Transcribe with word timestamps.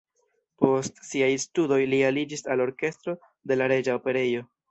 Post 0.61 1.01
siaj 1.09 1.27
studoj 1.43 1.77
li 1.91 1.99
aliĝis 2.09 2.43
al 2.55 2.65
orkestro 2.67 3.17
de 3.51 3.61
la 3.63 3.71
Reĝa 3.75 4.01
Operejo. 4.01 4.45